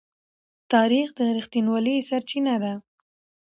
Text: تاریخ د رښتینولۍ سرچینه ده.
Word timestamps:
تاریخ 0.73 1.07
د 1.17 1.19
رښتینولۍ 1.37 1.97
سرچینه 2.09 2.55
ده. 2.63 2.73